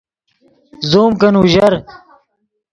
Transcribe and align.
زوم 0.89 1.11
کن 1.19 1.33
اوژر 1.39 1.73